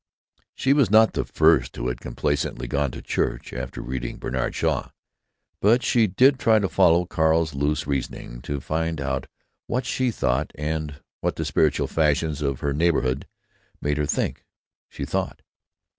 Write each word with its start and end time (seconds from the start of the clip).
She 0.55 0.73
was 0.73 0.89
not 0.89 1.13
the 1.13 1.25
first 1.25 1.75
who 1.75 1.87
had 1.87 2.01
complacently 2.01 2.65
gone 2.67 2.89
to 2.89 3.03
church 3.03 3.53
after 3.53 3.81
reading 3.83 4.17
Bernard 4.17 4.55
Shaw.... 4.55 4.89
But 5.61 5.83
she 5.83 6.07
did 6.07 6.39
try 6.39 6.57
to 6.57 6.67
follow 6.67 7.05
Carl's 7.05 7.53
loose 7.53 7.85
reasoning; 7.85 8.41
to 8.41 8.59
find 8.61 8.99
out 8.99 9.27
what 9.67 9.85
she 9.85 10.09
thought 10.09 10.53
and 10.55 10.99
what 11.19 11.35
the 11.35 11.45
spiritual 11.45 11.85
fashions 11.85 12.41
of 12.41 12.61
her 12.61 12.73
neighborhood 12.73 13.27
made 13.79 13.97
her 13.99 14.07
think 14.07 14.43
she 14.89 15.05
thought. 15.05 15.43